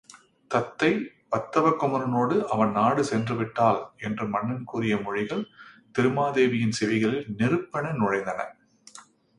[0.51, 0.89] தத்தை
[1.33, 5.45] வத்தவ குமரனொடு அவன் நாடு சென்றுவிட்டாள் என்று மன்னன் கூறிய மொழிகள்
[5.95, 8.39] திருமாதேவியின் செவிகளிலே நெருப்பென நுழைந்தன.